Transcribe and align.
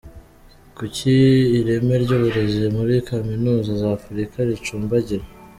Kuki 0.77 1.11
ireme 1.57 1.95
ry’uburezi 2.03 2.65
muri 2.75 2.95
Kaminuza 3.09 3.71
za 3.81 3.87
Afurika 3.97 4.37
ricumbagira?. 4.49 5.25